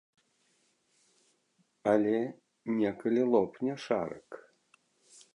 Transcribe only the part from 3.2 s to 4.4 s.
лопне шарык.